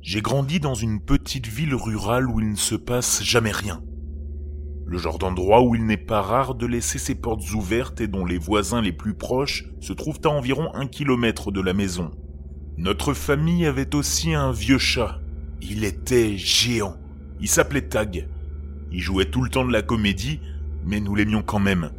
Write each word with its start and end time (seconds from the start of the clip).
J'ai 0.00 0.22
grandi 0.22 0.60
dans 0.60 0.74
une 0.74 1.00
petite 1.00 1.48
ville 1.48 1.74
rurale 1.74 2.28
où 2.30 2.40
il 2.40 2.50
ne 2.50 2.56
se 2.56 2.76
passe 2.76 3.22
jamais 3.22 3.50
rien. 3.50 3.82
Le 4.86 4.96
genre 4.96 5.18
d'endroit 5.18 5.62
où 5.62 5.74
il 5.74 5.84
n'est 5.84 5.96
pas 5.96 6.22
rare 6.22 6.54
de 6.54 6.66
laisser 6.66 6.98
ses 6.98 7.14
portes 7.14 7.52
ouvertes 7.52 8.00
et 8.00 8.06
dont 8.06 8.24
les 8.24 8.38
voisins 8.38 8.80
les 8.80 8.92
plus 8.92 9.14
proches 9.14 9.64
se 9.80 9.92
trouvent 9.92 10.20
à 10.24 10.28
environ 10.28 10.72
un 10.74 10.86
kilomètre 10.86 11.50
de 11.50 11.60
la 11.60 11.74
maison. 11.74 12.10
Notre 12.78 13.12
famille 13.12 13.66
avait 13.66 13.94
aussi 13.94 14.34
un 14.34 14.52
vieux 14.52 14.78
chat. 14.78 15.20
Il 15.60 15.84
était 15.84 16.38
géant. 16.38 16.96
Il 17.40 17.48
s'appelait 17.48 17.88
Tag. 17.88 18.28
Il 18.92 19.00
jouait 19.00 19.26
tout 19.26 19.42
le 19.42 19.50
temps 19.50 19.64
de 19.64 19.72
la 19.72 19.82
comédie, 19.82 20.40
mais 20.84 21.00
nous 21.00 21.14
l'aimions 21.16 21.42
quand 21.42 21.58
même. 21.58 21.90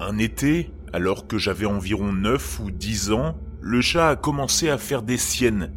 Un 0.00 0.18
été, 0.18 0.70
alors 0.92 1.26
que 1.26 1.36
j'avais 1.36 1.66
environ 1.66 2.12
9 2.12 2.60
ou 2.60 2.70
10 2.70 3.10
ans, 3.10 3.36
le 3.60 3.80
chat 3.80 4.08
a 4.08 4.16
commencé 4.16 4.70
à 4.70 4.78
faire 4.78 5.02
des 5.02 5.18
siennes. 5.18 5.72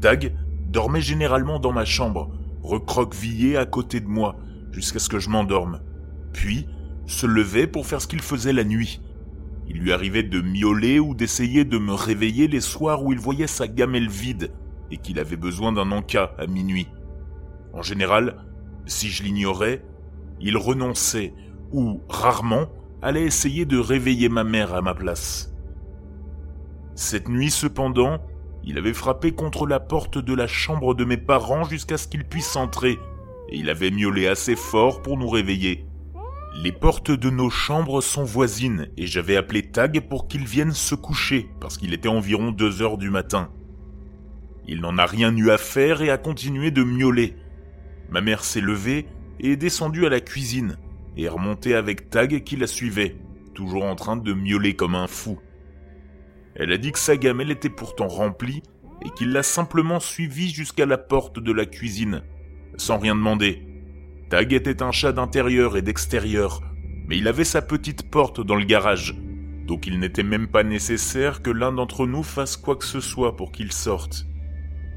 Tag 0.00 0.34
dormait 0.72 1.02
généralement 1.02 1.58
dans 1.58 1.72
ma 1.72 1.84
chambre, 1.84 2.30
recroquevillé 2.62 3.56
à 3.56 3.66
côté 3.66 4.00
de 4.00 4.08
moi, 4.08 4.36
jusqu'à 4.72 4.98
ce 4.98 5.08
que 5.08 5.18
je 5.18 5.28
m'endorme. 5.28 5.80
Puis, 6.32 6.66
se 7.06 7.26
levait 7.26 7.66
pour 7.66 7.86
faire 7.86 8.00
ce 8.00 8.06
qu'il 8.06 8.22
faisait 8.22 8.52
la 8.52 8.64
nuit. 8.64 9.00
Il 9.68 9.78
lui 9.78 9.92
arrivait 9.92 10.22
de 10.22 10.40
miauler 10.40 10.98
ou 10.98 11.14
d'essayer 11.14 11.64
de 11.64 11.78
me 11.78 11.92
réveiller 11.92 12.48
les 12.48 12.60
soirs 12.60 13.04
où 13.04 13.12
il 13.12 13.18
voyait 13.18 13.46
sa 13.46 13.68
gamelle 13.68 14.08
vide 14.08 14.50
et 14.90 14.96
qu'il 14.96 15.18
avait 15.18 15.36
besoin 15.36 15.72
d'un 15.72 15.92
encas 15.92 16.32
à 16.38 16.46
minuit. 16.46 16.88
En 17.72 17.82
général, 17.82 18.44
si 18.86 19.08
je 19.08 19.22
l'ignorais, 19.22 19.84
il 20.40 20.56
renonçait 20.56 21.34
ou, 21.70 22.00
rarement, 22.08 22.66
allait 23.02 23.24
essayer 23.24 23.64
de 23.64 23.78
réveiller 23.78 24.28
ma 24.28 24.44
mère 24.44 24.74
à 24.74 24.82
ma 24.82 24.94
place. 24.94 25.54
Cette 26.94 27.28
nuit 27.28 27.50
cependant, 27.50 28.18
il 28.64 28.78
avait 28.78 28.92
frappé 28.92 29.32
contre 29.32 29.66
la 29.66 29.80
porte 29.80 30.18
de 30.18 30.34
la 30.34 30.46
chambre 30.46 30.94
de 30.94 31.04
mes 31.04 31.16
parents 31.16 31.64
jusqu'à 31.64 31.98
ce 31.98 32.06
qu'ils 32.06 32.24
puissent 32.24 32.56
entrer, 32.56 32.98
et 33.48 33.56
il 33.56 33.68
avait 33.68 33.90
miaulé 33.90 34.28
assez 34.28 34.56
fort 34.56 35.02
pour 35.02 35.18
nous 35.18 35.28
réveiller. 35.28 35.86
Les 36.62 36.72
portes 36.72 37.10
de 37.10 37.30
nos 37.30 37.50
chambres 37.50 38.00
sont 38.00 38.24
voisines, 38.24 38.88
et 38.96 39.06
j'avais 39.06 39.36
appelé 39.36 39.62
Tag 39.62 40.00
pour 40.08 40.28
qu'il 40.28 40.44
vienne 40.44 40.72
se 40.72 40.94
coucher, 40.94 41.48
parce 41.60 41.76
qu'il 41.76 41.94
était 41.94 42.08
environ 42.08 42.52
deux 42.52 42.82
heures 42.82 42.98
du 42.98 43.10
matin. 43.10 43.50
Il 44.68 44.80
n'en 44.80 44.98
a 44.98 45.06
rien 45.06 45.34
eu 45.36 45.50
à 45.50 45.58
faire 45.58 46.02
et 46.02 46.10
a 46.10 46.18
continué 46.18 46.70
de 46.70 46.84
miauler. 46.84 47.36
Ma 48.10 48.20
mère 48.20 48.44
s'est 48.44 48.60
levée 48.60 49.06
et 49.40 49.52
est 49.52 49.56
descendue 49.56 50.06
à 50.06 50.10
la 50.10 50.20
cuisine, 50.20 50.76
et 51.16 51.24
est 51.24 51.28
remontée 51.28 51.74
avec 51.74 52.10
Tag 52.10 52.44
qui 52.44 52.56
la 52.56 52.66
suivait, 52.66 53.16
toujours 53.54 53.84
en 53.84 53.96
train 53.96 54.16
de 54.16 54.32
miauler 54.32 54.76
comme 54.76 54.94
un 54.94 55.08
fou. 55.08 55.40
Elle 56.54 56.72
a 56.72 56.78
dit 56.78 56.92
que 56.92 56.98
sa 56.98 57.16
gamelle 57.16 57.50
était 57.50 57.70
pourtant 57.70 58.08
remplie 58.08 58.62
et 59.04 59.10
qu'il 59.10 59.32
l'a 59.32 59.42
simplement 59.42 60.00
suivie 60.00 60.52
jusqu'à 60.52 60.86
la 60.86 60.98
porte 60.98 61.38
de 61.38 61.52
la 61.52 61.66
cuisine, 61.66 62.22
sans 62.76 62.98
rien 62.98 63.14
demander. 63.14 63.66
Tag 64.30 64.52
était 64.52 64.82
un 64.82 64.92
chat 64.92 65.12
d'intérieur 65.12 65.76
et 65.76 65.82
d'extérieur, 65.82 66.62
mais 67.06 67.18
il 67.18 67.28
avait 67.28 67.44
sa 67.44 67.62
petite 67.62 68.10
porte 68.10 68.40
dans 68.40 68.56
le 68.56 68.64
garage, 68.64 69.14
donc 69.66 69.86
il 69.86 69.98
n'était 69.98 70.22
même 70.22 70.48
pas 70.48 70.62
nécessaire 70.62 71.42
que 71.42 71.50
l'un 71.50 71.72
d'entre 71.72 72.06
nous 72.06 72.22
fasse 72.22 72.56
quoi 72.56 72.76
que 72.76 72.84
ce 72.84 73.00
soit 73.00 73.36
pour 73.36 73.52
qu'il 73.52 73.72
sorte. 73.72 74.26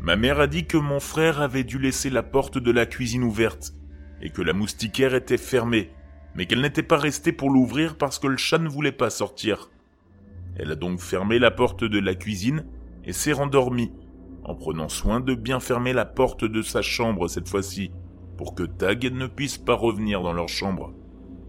Ma 0.02 0.16
mère 0.16 0.40
a 0.40 0.48
dit 0.48 0.66
que 0.66 0.78
mon 0.78 1.00
frère 1.00 1.42
avait 1.42 1.64
dû 1.64 1.80
laisser 1.80 2.10
la 2.10 2.24
porte 2.24 2.58
de 2.58 2.72
la 2.72 2.86
cuisine 2.86 3.24
ouverte, 3.24 3.74
et 4.22 4.30
que 4.30 4.42
la 4.42 4.54
moustiquaire 4.54 5.16
était 5.16 5.38
fermée, 5.38 5.92
mais 6.36 6.46
qu'elle 6.46 6.62
n'était 6.62 6.84
pas 6.84 6.98
restée 6.98 7.32
pour 7.32 7.50
l'ouvrir 7.50 7.98
parce 7.98 8.20
que 8.20 8.28
le 8.28 8.38
chat 8.38 8.58
ne 8.58 8.70
voulait 8.70 8.92
pas 8.92 9.10
sortir. 9.10 9.70
Elle 10.58 10.72
a 10.72 10.76
donc 10.76 11.00
fermé 11.00 11.40
la 11.40 11.52
porte 11.52 11.84
de 11.84 12.00
la 12.00 12.16
cuisine 12.16 12.66
et 13.04 13.14
s'est 13.14 13.34
rendormie, 13.34 13.92
en 14.44 14.56
prenant 14.56 14.90
soin 14.90 15.20
de 15.20 15.36
bien 15.36 15.60
fermer 15.60 15.94
la 15.94 16.06
porte 16.06 16.46
de 16.46 16.62
sa 16.62 16.82
chambre 16.82 17.28
cette 17.28 17.50
fois-ci, 17.50 17.92
pour 18.38 18.56
que 18.56 18.64
Tag 18.64 19.12
ne 19.12 19.28
puisse 19.28 19.58
pas 19.58 19.76
revenir 19.76 20.22
dans 20.22 20.34
leur 20.34 20.50
chambre. 20.50 20.94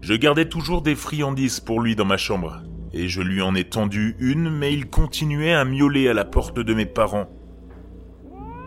Je 0.01 0.13
gardais 0.13 0.49
toujours 0.49 0.81
des 0.81 0.95
friandises 0.95 1.59
pour 1.59 1.81
lui 1.81 1.95
dans 1.95 2.05
ma 2.05 2.17
chambre, 2.17 2.63
et 2.93 3.07
je 3.07 3.21
lui 3.21 3.41
en 3.41 3.55
ai 3.55 3.63
tendu 3.63 4.15
une, 4.19 4.49
mais 4.49 4.73
il 4.73 4.87
continuait 4.87 5.53
à 5.53 5.65
miauler 5.65 6.07
à 6.07 6.13
la 6.13 6.25
porte 6.25 6.59
de 6.59 6.73
mes 6.73 6.85
parents, 6.85 7.29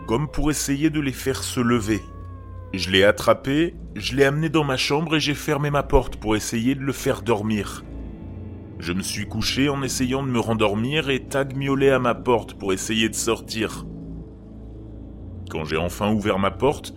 comme 0.07 0.29
pour 0.29 0.51
essayer 0.51 0.89
de 0.89 0.99
les 0.99 1.13
faire 1.13 1.43
se 1.43 1.59
lever. 1.59 2.01
Je 2.73 2.89
l'ai 2.89 3.03
attrapé, 3.03 3.75
je 3.95 4.15
l'ai 4.15 4.23
amené 4.23 4.49
dans 4.49 4.63
ma 4.63 4.77
chambre 4.77 5.15
et 5.15 5.19
j'ai 5.19 5.33
fermé 5.33 5.69
ma 5.69 5.83
porte 5.83 6.15
pour 6.15 6.35
essayer 6.35 6.75
de 6.75 6.81
le 6.81 6.93
faire 6.93 7.21
dormir. 7.21 7.83
Je 8.81 8.93
me 8.93 9.03
suis 9.03 9.27
couché 9.27 9.69
en 9.69 9.83
essayant 9.83 10.23
de 10.23 10.31
me 10.31 10.39
rendormir 10.39 11.11
et 11.11 11.19
Tag 11.19 11.55
miaulait 11.55 11.91
à 11.91 11.99
ma 11.99 12.15
porte 12.15 12.55
pour 12.55 12.73
essayer 12.73 13.09
de 13.09 13.13
sortir. 13.13 13.85
Quand 15.51 15.65
j'ai 15.65 15.77
enfin 15.77 16.11
ouvert 16.11 16.39
ma 16.39 16.49
porte, 16.49 16.95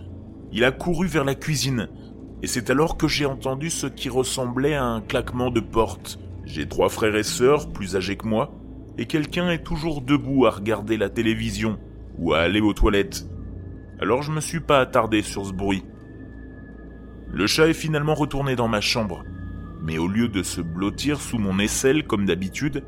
il 0.51 0.63
a 0.63 0.71
couru 0.71 1.05
vers 1.05 1.25
la 1.25 1.35
cuisine, 1.35 1.89
et 2.41 2.47
c'est 2.47 2.71
alors 2.71 2.97
que 2.97 3.07
j'ai 3.07 3.27
entendu 3.27 3.69
ce 3.69 3.85
qui 3.85 4.09
ressemblait 4.09 4.73
à 4.73 4.83
un 4.83 4.99
claquement 4.99 5.51
de 5.51 5.59
porte. 5.59 6.17
J'ai 6.43 6.67
trois 6.67 6.89
frères 6.89 7.15
et 7.15 7.21
sœurs 7.21 7.71
plus 7.71 7.95
âgés 7.95 8.17
que 8.17 8.27
moi, 8.27 8.51
et 8.97 9.05
quelqu'un 9.05 9.51
est 9.51 9.63
toujours 9.63 10.01
debout 10.01 10.47
à 10.47 10.49
regarder 10.49 10.97
la 10.97 11.09
télévision 11.09 11.77
ou 12.17 12.33
à 12.33 12.39
aller 12.39 12.61
aux 12.61 12.73
toilettes. 12.73 13.27
Alors 14.01 14.23
je 14.23 14.31
me 14.31 14.41
suis 14.41 14.59
pas 14.59 14.79
attardé 14.79 15.21
sur 15.21 15.45
ce 15.45 15.53
bruit. 15.53 15.83
Le 17.31 17.45
chat 17.45 17.67
est 17.67 17.73
finalement 17.73 18.15
retourné 18.15 18.55
dans 18.55 18.67
ma 18.67 18.81
chambre, 18.81 19.23
mais 19.85 19.99
au 19.99 20.07
lieu 20.07 20.27
de 20.27 20.41
se 20.41 20.61
blottir 20.61 21.21
sous 21.21 21.37
mon 21.37 21.59
aisselle 21.59 22.07
comme 22.07 22.25
d'habitude, 22.25 22.83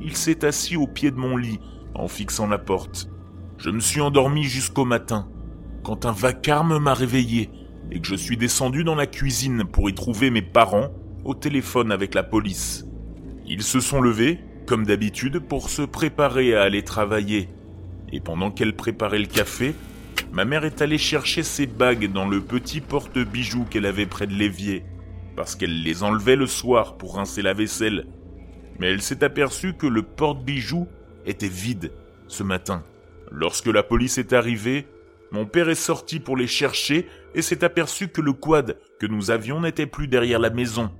il 0.00 0.16
s'est 0.16 0.44
assis 0.44 0.76
au 0.76 0.88
pied 0.88 1.12
de 1.12 1.16
mon 1.16 1.36
lit 1.36 1.60
en 1.94 2.08
fixant 2.08 2.48
la 2.48 2.58
porte. 2.58 3.08
Je 3.58 3.70
me 3.70 3.78
suis 3.78 4.00
endormi 4.00 4.42
jusqu'au 4.42 4.84
matin, 4.84 5.28
quand 5.84 6.04
un 6.04 6.10
vacarme 6.10 6.78
m'a 6.78 6.94
réveillé 6.94 7.50
et 7.92 8.00
que 8.00 8.08
je 8.08 8.16
suis 8.16 8.36
descendu 8.36 8.82
dans 8.82 8.96
la 8.96 9.06
cuisine 9.06 9.64
pour 9.64 9.88
y 9.88 9.94
trouver 9.94 10.30
mes 10.30 10.42
parents 10.42 10.90
au 11.24 11.34
téléphone 11.34 11.92
avec 11.92 12.12
la 12.14 12.24
police. 12.24 12.86
Ils 13.46 13.62
se 13.62 13.78
sont 13.78 14.00
levés, 14.00 14.40
comme 14.66 14.84
d'habitude, 14.84 15.38
pour 15.38 15.70
se 15.70 15.82
préparer 15.82 16.56
à 16.56 16.62
aller 16.62 16.82
travailler. 16.82 17.50
Et 18.10 18.18
pendant 18.18 18.50
qu'elle 18.50 18.74
préparait 18.74 19.20
le 19.20 19.26
café, 19.26 19.74
ma 20.32 20.44
mère 20.44 20.64
est 20.64 20.82
allée 20.82 20.98
chercher 20.98 21.44
ses 21.44 21.66
bagues 21.66 22.10
dans 22.10 22.26
le 22.26 22.40
petit 22.40 22.80
porte-bijoux 22.80 23.66
qu'elle 23.70 23.86
avait 23.86 24.06
près 24.06 24.26
de 24.26 24.34
l'évier 24.34 24.84
parce 25.36 25.56
qu'elle 25.56 25.82
les 25.82 26.02
enlevait 26.02 26.36
le 26.36 26.46
soir 26.46 26.96
pour 26.96 27.16
rincer 27.16 27.42
la 27.42 27.54
vaisselle. 27.54 28.06
Mais 28.78 28.88
elle 28.88 29.02
s'est 29.02 29.24
aperçue 29.24 29.74
que 29.74 29.86
le 29.86 30.02
porte-bijoux 30.02 30.88
était 31.26 31.48
vide 31.48 31.92
ce 32.26 32.42
matin. 32.42 32.82
Lorsque 33.30 33.66
la 33.66 33.82
police 33.82 34.18
est 34.18 34.32
arrivée, 34.32 34.86
mon 35.30 35.46
père 35.46 35.70
est 35.70 35.74
sorti 35.74 36.20
pour 36.20 36.36
les 36.36 36.46
chercher 36.46 37.06
et 37.34 37.42
s'est 37.42 37.64
aperçu 37.64 38.08
que 38.08 38.20
le 38.20 38.32
quad 38.34 38.78
que 39.00 39.06
nous 39.06 39.30
avions 39.30 39.60
n'était 39.60 39.86
plus 39.86 40.08
derrière 40.08 40.38
la 40.38 40.50
maison. 40.50 40.90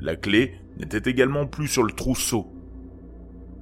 La 0.00 0.16
clé 0.16 0.54
n'était 0.78 1.10
également 1.10 1.46
plus 1.46 1.68
sur 1.68 1.82
le 1.82 1.92
trousseau. 1.92 2.46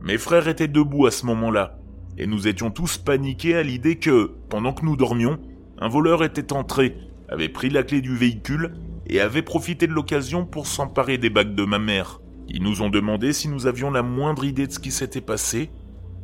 Mes 0.02 0.18
frères 0.18 0.46
étaient 0.46 0.68
debout 0.68 1.06
à 1.06 1.10
ce 1.10 1.26
moment-là, 1.26 1.78
et 2.18 2.26
nous 2.26 2.46
étions 2.46 2.70
tous 2.70 2.98
paniqués 2.98 3.56
à 3.56 3.62
l'idée 3.62 3.96
que, 3.96 4.32
pendant 4.48 4.72
que 4.72 4.84
nous 4.84 4.96
dormions, 4.96 5.40
un 5.78 5.88
voleur 5.88 6.22
était 6.22 6.52
entré, 6.52 6.96
avait 7.28 7.48
pris 7.48 7.70
la 7.70 7.82
clé 7.82 8.00
du 8.00 8.14
véhicule 8.14 8.74
et 9.08 9.20
avait 9.20 9.42
profité 9.42 9.86
de 9.86 9.92
l'occasion 9.92 10.44
pour 10.44 10.66
s'emparer 10.66 11.18
des 11.18 11.30
bagues 11.30 11.54
de 11.54 11.64
ma 11.64 11.78
mère. 11.78 12.20
Ils 12.48 12.62
nous 12.62 12.82
ont 12.82 12.90
demandé 12.90 13.32
si 13.32 13.48
nous 13.48 13.66
avions 13.66 13.90
la 13.90 14.02
moindre 14.02 14.44
idée 14.44 14.66
de 14.66 14.72
ce 14.72 14.78
qui 14.78 14.90
s'était 14.90 15.20
passé, 15.20 15.70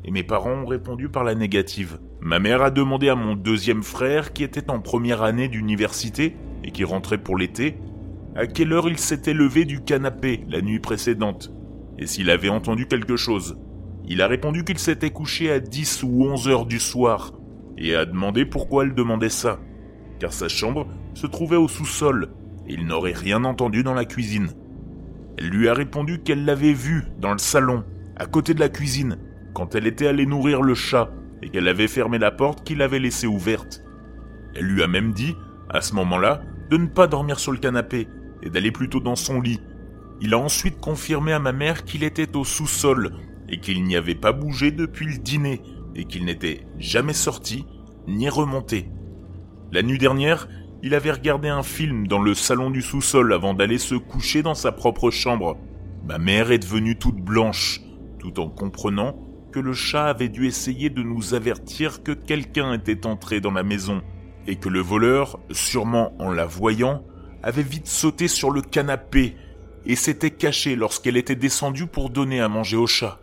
et 0.05 0.11
mes 0.11 0.23
parents 0.23 0.63
ont 0.63 0.67
répondu 0.67 1.09
par 1.09 1.25
la 1.25 1.35
négative. 1.35 1.99
Ma 2.21 2.39
mère 2.39 2.63
a 2.63 2.71
demandé 2.71 3.09
à 3.09 3.15
mon 3.15 3.35
deuxième 3.35 3.83
frère, 3.83 4.33
qui 4.33 4.43
était 4.43 4.71
en 4.71 4.81
première 4.81 5.23
année 5.23 5.49
d'université 5.49 6.37
et 6.65 6.71
qui 6.71 6.85
rentrait 6.85 7.23
pour 7.23 7.37
l'été, 7.37 7.79
à 8.35 8.47
quelle 8.47 8.73
heure 8.73 8.89
il 8.89 8.99
s'était 8.99 9.35
levé 9.35 9.65
du 9.65 9.83
canapé 9.83 10.45
la 10.49 10.63
nuit 10.63 10.81
précédente, 10.81 11.53
et 11.99 12.07
s'il 12.07 12.31
avait 12.31 12.49
entendu 12.49 12.87
quelque 12.87 13.17
chose. 13.17 13.59
Il 14.09 14.23
a 14.23 14.27
répondu 14.27 14.65
qu'il 14.65 14.79
s'était 14.79 15.11
couché 15.11 15.51
à 15.51 15.61
10 15.61 16.03
ou 16.03 16.25
11 16.25 16.49
heures 16.49 16.67
du 16.67 16.81
soir, 16.81 17.33
et 17.79 17.95
a 17.95 18.05
demandé 18.05 18.45
pourquoi 18.45 18.85
elle 18.85 18.95
demandait 18.95 19.29
ça, 19.29 19.61
car 20.19 20.33
sa 20.33 20.49
chambre 20.49 20.87
se 21.15 21.27
trouvait 21.27 21.57
au 21.57 21.69
sous-sol, 21.69 22.31
il 22.73 22.87
n'aurait 22.87 23.13
rien 23.13 23.45
entendu 23.45 23.83
dans 23.83 23.93
la 23.93 24.07
cuisine. 24.07 24.51
Elle 25.37 25.49
lui 25.49 25.69
a 25.69 25.75
répondu 25.75 26.21
qu'elle 26.21 26.47
l'avait 26.47 26.73
vu 26.73 27.05
dans 27.19 27.33
le 27.33 27.39
salon, 27.39 27.85
à 28.17 28.25
côté 28.25 28.55
de 28.55 28.61
la 28.61 28.71
cuisine, 28.71 29.19
quand 29.53 29.75
elle 29.75 29.87
était 29.87 30.07
allée 30.07 30.25
nourrir 30.25 30.63
le 30.63 30.75
chat, 30.75 31.11
et 31.43 31.51
qu'elle 31.51 31.69
avait 31.69 31.89
fermé 31.89 32.19
la 32.19 32.31
porte 32.31 32.65
qu'il 32.65 32.81
avait 32.81 32.99
laissée 32.99 33.27
ouverte. 33.27 33.83
Elle 34.55 34.67
lui 34.67 34.83
a 34.83 34.87
même 34.87 35.13
dit, 35.13 35.37
à 35.69 35.83
ce 35.83 35.95
moment-là, 35.97 36.43
de 36.71 36.79
ne 36.79 36.87
pas 36.87 37.07
dormir 37.07 37.39
sur 37.39 37.53
le 37.53 37.59
canapé, 37.59 38.09
et 38.43 38.49
d'aller 38.49 38.73
plutôt 38.73 39.01
dans 39.01 39.17
son 39.17 39.41
lit. 39.41 39.61
Il 40.23 40.33
a 40.33 40.39
ensuite 40.39 40.81
confirmé 40.81 41.33
à 41.33 41.39
ma 41.39 41.53
mère 41.53 41.85
qu'il 41.85 42.05
était 42.05 42.37
au 42.37 42.45
sous-sol, 42.45 43.11
et 43.51 43.61
qu'il 43.61 43.85
n'y 43.85 43.97
avait 43.97 44.15
pas 44.15 44.33
bougé 44.33 44.71
depuis 44.71 45.07
le 45.07 45.19
dîner, 45.19 45.61
et 45.95 46.07
qu'il 46.07 46.25
n'était 46.25 46.67
jamais 46.79 47.13
sorti, 47.13 47.67
ni 48.09 48.31
remonté. 48.31 48.89
La 49.73 49.83
nuit 49.83 49.99
dernière, 49.99 50.49
il 50.83 50.95
avait 50.95 51.13
regardé 51.13 51.49
un 51.49 51.63
film 51.63 52.09
dans 52.09 52.21
le 52.21 52.35
salon 52.35 52.71
du 52.71 52.83
sous-sol 52.83 53.33
avant 53.33 53.55
d'aller 53.55 53.79
se 53.79 53.95
coucher 53.95 54.43
dans 54.43 54.57
sa 54.57 54.73
propre 54.73 55.11
chambre. 55.11 55.57
Ma 56.05 56.19
mère 56.19 56.51
est 56.51 56.59
devenue 56.59 56.99
toute 56.99 57.21
blanche, 57.21 57.81
tout 58.19 58.41
en 58.41 58.49
comprenant 58.49 59.17
que 59.53 59.61
le 59.61 59.75
chat 59.75 60.07
avait 60.07 60.29
dû 60.29 60.47
essayer 60.47 60.91
de 60.91 61.03
nous 61.03 61.35
avertir 61.35 62.03
que 62.03 62.11
quelqu'un 62.11 62.73
était 62.73 63.07
entré 63.07 63.41
dans 63.41 63.53
la 63.53 63.63
maison, 63.63 64.03
et 64.49 64.57
que 64.57 64.69
le 64.69 64.81
voleur, 64.81 65.39
sûrement 65.53 66.15
en 66.19 66.33
la 66.33 66.47
voyant, 66.47 67.05
avait 67.45 67.63
vite 67.63 67.87
sauté 67.87 68.27
sur 68.27 68.51
le 68.51 68.61
canapé 68.61 69.37
et 69.87 69.95
s'était 69.95 70.31
caché 70.31 70.75
lorsqu'elle 70.75 71.17
était 71.17 71.37
descendue 71.37 71.87
pour 71.87 72.11
donner 72.11 72.41
à 72.41 72.49
manger 72.49 72.77
au 72.77 72.87
chat. 72.87 73.21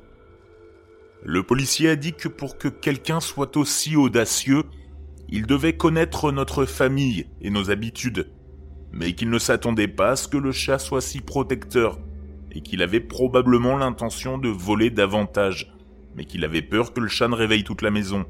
Le 1.23 1.43
policier 1.43 1.89
a 1.89 1.95
dit 1.97 2.13
que 2.13 2.29
pour 2.29 2.57
que 2.57 2.69
quelqu'un 2.69 3.19
soit 3.19 3.57
aussi 3.57 3.97
audacieux, 3.97 4.63
il 5.31 5.45
devait 5.45 5.77
connaître 5.77 6.31
notre 6.31 6.65
famille 6.65 7.27
et 7.41 7.51
nos 7.51 7.69
habitudes, 7.69 8.31
mais 8.91 9.13
qu'il 9.13 9.29
ne 9.29 9.37
s'attendait 9.37 9.87
pas 9.87 10.11
à 10.11 10.15
ce 10.15 10.27
que 10.27 10.37
le 10.37 10.51
chat 10.51 10.79
soit 10.79 11.01
si 11.01 11.21
protecteur, 11.21 11.99
et 12.51 12.61
qu'il 12.61 12.81
avait 12.81 12.99
probablement 12.99 13.77
l'intention 13.77 14.39
de 14.39 14.49
voler 14.49 14.89
davantage, 14.89 15.71
mais 16.15 16.25
qu'il 16.25 16.43
avait 16.43 16.63
peur 16.63 16.93
que 16.93 16.99
le 16.99 17.07
chat 17.07 17.27
ne 17.27 17.35
réveille 17.35 17.63
toute 17.63 17.83
la 17.83 17.91
maison. 17.91 18.25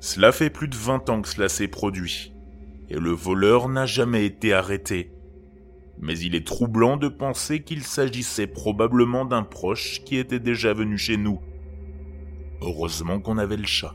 Cela 0.00 0.32
fait 0.32 0.48
plus 0.48 0.68
de 0.68 0.76
20 0.76 1.10
ans 1.10 1.20
que 1.20 1.28
cela 1.28 1.50
s'est 1.50 1.68
produit, 1.68 2.32
et 2.88 2.98
le 2.98 3.10
voleur 3.10 3.68
n'a 3.68 3.84
jamais 3.84 4.24
été 4.24 4.54
arrêté. 4.54 5.12
Mais 6.00 6.18
il 6.18 6.34
est 6.34 6.46
troublant 6.46 6.96
de 6.96 7.08
penser 7.08 7.62
qu'il 7.62 7.82
s'agissait 7.82 8.46
probablement 8.46 9.26
d'un 9.26 9.42
proche 9.42 10.02
qui 10.04 10.16
était 10.16 10.40
déjà 10.40 10.72
venu 10.72 10.96
chez 10.96 11.18
nous. 11.18 11.40
Heureusement 12.62 13.20
qu'on 13.20 13.36
avait 13.36 13.56
le 13.58 13.66
chat. 13.66 13.94